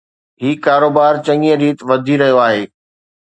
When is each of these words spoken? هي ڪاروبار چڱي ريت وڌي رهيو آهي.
هي 0.41 0.49
ڪاروبار 0.65 1.13
چڱي 1.25 1.51
ريت 1.61 1.79
وڌي 1.89 2.15
رهيو 2.21 2.37
آهي. 2.47 2.63